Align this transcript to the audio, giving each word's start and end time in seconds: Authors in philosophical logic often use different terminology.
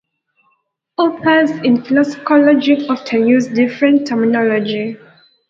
Authors 0.97 1.51
in 1.63 1.83
philosophical 1.83 2.43
logic 2.43 2.89
often 2.89 3.27
use 3.27 3.45
different 3.45 4.07
terminology. 4.07 4.97